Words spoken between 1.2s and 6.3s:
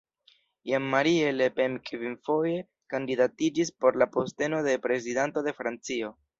Le Pen kvinfoje kandidatiĝis por la posteno de Prezidanto de Francio.